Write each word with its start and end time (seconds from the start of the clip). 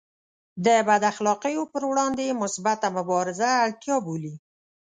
د 0.65 0.67
بد 0.87 1.01
اخلاقیو 1.11 1.63
پر 1.73 1.81
وړاندې 1.91 2.37
مثبته 2.41 2.87
مبارزه 2.97 3.49
اړتیا 3.65 3.95
بولي. 4.05 4.35